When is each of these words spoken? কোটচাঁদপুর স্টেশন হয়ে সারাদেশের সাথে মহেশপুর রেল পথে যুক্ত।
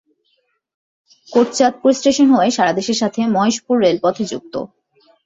কোটচাঁদপুর 1.29 1.91
স্টেশন 1.93 2.27
হয়ে 2.29 2.49
সারাদেশের 2.51 2.97
সাথে 3.01 3.19
মহেশপুর 3.35 3.75
রেল 3.83 3.97
পথে 4.03 4.23
যুক্ত। 4.31 4.53